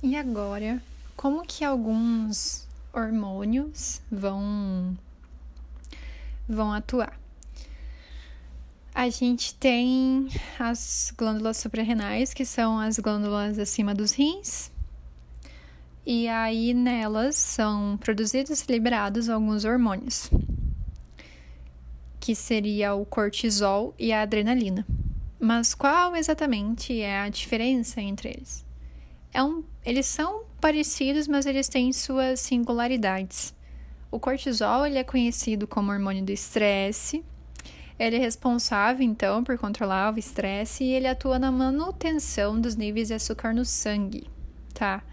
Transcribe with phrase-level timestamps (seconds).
[0.00, 0.80] E agora,
[1.16, 4.96] como que alguns hormônios vão
[6.48, 7.18] vão atuar?
[8.94, 14.70] A gente tem as glândulas suprarrenais, que são as glândulas acima dos rins.
[16.06, 20.30] E aí nelas são produzidos e liberados alguns hormônios,
[22.20, 24.86] que seria o cortisol e a adrenalina.
[25.40, 28.67] Mas qual exatamente é a diferença entre eles?
[29.38, 33.54] É um, eles são parecidos, mas eles têm suas singularidades.
[34.10, 37.24] O cortisol ele é conhecido como hormônio do estresse.
[38.00, 43.06] Ele é responsável, então, por controlar o estresse e ele atua na manutenção dos níveis
[43.06, 44.26] de açúcar no sangue,
[44.74, 45.04] tá?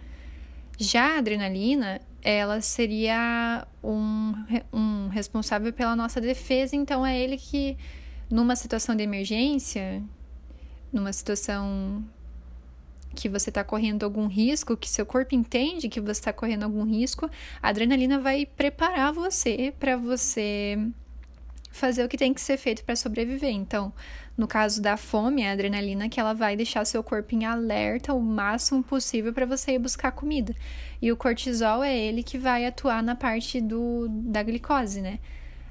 [0.76, 4.34] Já a adrenalina, ela seria um,
[4.74, 7.78] um responsável pela nossa defesa, então é ele que,
[8.28, 10.02] numa situação de emergência,
[10.92, 12.04] numa situação
[13.14, 16.84] que você está correndo algum risco, que seu corpo entende que você está correndo algum
[16.84, 17.30] risco,
[17.62, 20.78] a adrenalina vai preparar você para você
[21.72, 23.52] fazer o que tem que ser feito para sobreviver.
[23.52, 23.94] Então,
[24.38, 28.14] no caso da fome, é a adrenalina que ela vai deixar seu corpo em alerta
[28.14, 30.56] o máximo possível para você ir buscar comida.
[31.02, 35.20] E o cortisol é ele que vai atuar na parte do, da glicose, né?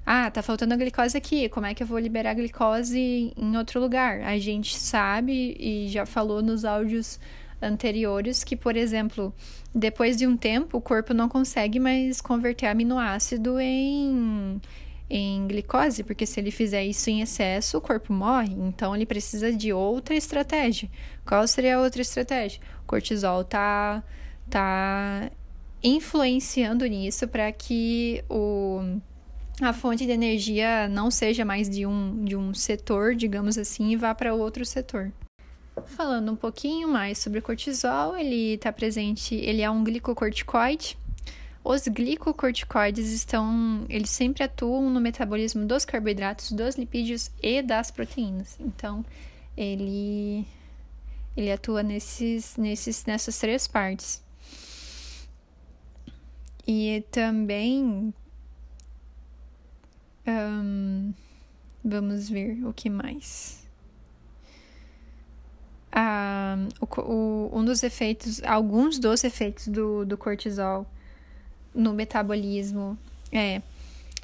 [0.06, 3.56] Ah, tá faltando a glicose aqui, como é que eu vou liberar a glicose em
[3.56, 4.20] outro lugar?
[4.20, 7.18] A gente sabe e já falou nos áudios
[7.60, 9.34] anteriores que, por exemplo,
[9.74, 14.60] depois de um tempo, o corpo não consegue mais converter aminoácido em,
[15.08, 18.52] em glicose, porque se ele fizer isso em excesso, o corpo morre.
[18.52, 20.90] Então, ele precisa de outra estratégia.
[21.24, 22.60] Qual seria a outra estratégia?
[22.82, 24.04] O cortisol tá,
[24.50, 25.30] tá
[25.82, 29.00] influenciando nisso para que o
[29.60, 33.96] a fonte de energia não seja mais de um, de um setor, digamos assim, e
[33.96, 35.12] vá para outro setor.
[35.86, 40.96] Falando um pouquinho mais sobre o cortisol, ele está presente, ele é um glicocorticoide.
[41.62, 48.56] Os glicocorticoides estão, eles sempre atuam no metabolismo dos carboidratos, dos lipídios e das proteínas.
[48.60, 49.04] Então,
[49.56, 50.46] ele
[51.36, 54.22] ele atua nesses, nesses, nessas três partes.
[56.66, 58.14] E também
[60.26, 61.12] um,
[61.84, 63.66] vamos ver o que mais.
[65.92, 70.86] Ah, o, o, um dos efeitos, alguns dos efeitos do, do cortisol
[71.74, 72.98] no metabolismo
[73.30, 73.62] é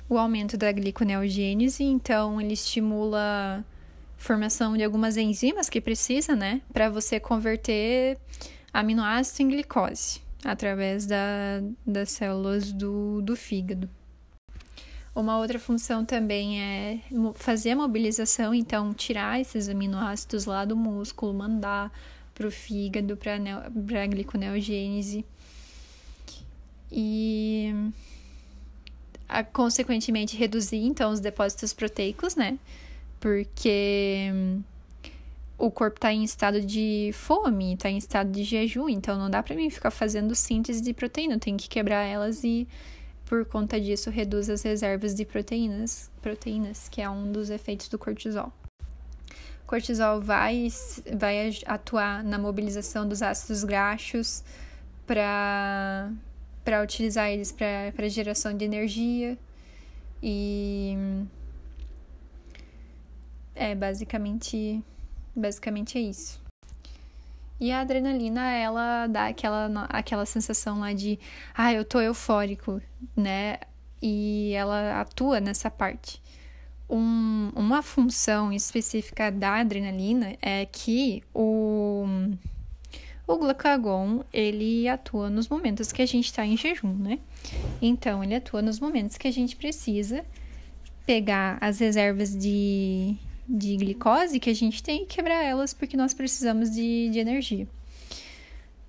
[0.09, 3.65] o aumento da gliconeogênese, então ele estimula
[4.17, 8.19] formação de algumas enzimas que precisa, né, para você converter
[8.73, 13.89] aminoácidos em glicose através da, das células do, do fígado.
[15.15, 17.01] Uma outra função também é
[17.35, 21.93] fazer a mobilização, então tirar esses aminoácidos lá do músculo, mandar
[22.33, 25.25] para o fígado, para a gliconeogênese.
[26.93, 27.73] E
[29.29, 32.59] a, consequentemente reduzir então os depósitos proteicos, né?
[33.19, 34.33] Porque
[35.59, 39.43] o corpo está em estado de fome, está em estado de jejum, então não dá
[39.43, 42.67] para mim ficar fazendo síntese de proteína, tenho que quebrar elas e
[43.31, 47.97] por conta disso, reduz as reservas de proteínas, proteínas, que é um dos efeitos do
[47.97, 48.53] cortisol.
[49.63, 50.67] O cortisol vai,
[51.17, 54.43] vai atuar na mobilização dos ácidos graxos
[55.07, 56.11] para
[56.65, 59.39] para utilizar eles para geração de energia
[60.21, 60.97] e
[63.55, 64.83] é basicamente
[65.35, 66.50] basicamente é isso.
[67.61, 71.19] E a adrenalina, ela dá aquela, aquela sensação lá de,
[71.55, 72.81] ah, eu tô eufórico,
[73.15, 73.59] né?
[74.01, 76.23] E ela atua nessa parte.
[76.89, 82.07] Um, uma função específica da adrenalina é que o,
[83.27, 87.19] o glucagon, ele atua nos momentos que a gente está em jejum, né?
[87.83, 90.25] Então, ele atua nos momentos que a gente precisa
[91.05, 93.17] pegar as reservas de,
[93.51, 97.67] de glicose que a gente tem e quebrar elas porque nós precisamos de, de energia.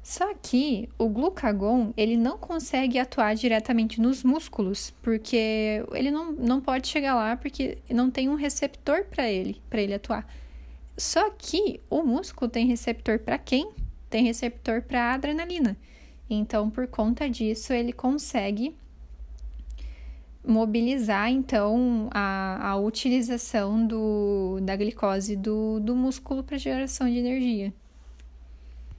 [0.03, 6.59] Só que o glucagon, ele não consegue atuar diretamente nos músculos, porque ele não, não
[6.59, 10.27] pode chegar lá porque não tem um receptor para ele, para ele atuar.
[10.97, 13.71] Só que o músculo tem receptor para quem?
[14.09, 15.77] Tem receptor para adrenalina.
[16.29, 18.75] Então, por conta disso, ele consegue
[20.45, 27.73] mobilizar então a, a utilização do, da glicose do, do músculo para geração de energia.